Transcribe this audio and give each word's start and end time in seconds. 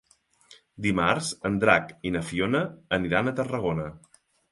Dimarts 0.85 1.27
en 1.49 1.59
Drac 1.63 1.91
i 2.11 2.13
na 2.15 2.23
Fiona 2.29 2.61
aniran 2.99 3.29
a 3.29 3.35
Tarragona. 3.41 3.87